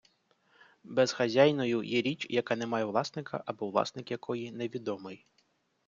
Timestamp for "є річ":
1.83-2.27